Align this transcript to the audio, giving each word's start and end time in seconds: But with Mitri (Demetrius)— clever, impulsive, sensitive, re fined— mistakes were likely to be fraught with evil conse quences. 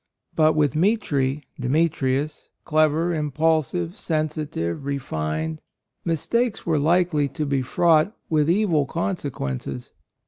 But 0.35 0.55
with 0.55 0.75
Mitri 0.75 1.43
(Demetrius)— 1.59 2.49
clever, 2.65 3.13
impulsive, 3.13 3.95
sensitive, 3.95 4.83
re 4.83 4.97
fined— 4.97 5.61
mistakes 6.13 6.65
were 6.65 6.79
likely 6.79 7.27
to 7.27 7.45
be 7.45 7.61
fraught 7.61 8.11
with 8.27 8.49
evil 8.49 8.87
conse 8.87 9.29
quences. 9.29 9.91